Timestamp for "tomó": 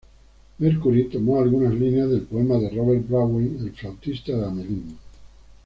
1.09-1.39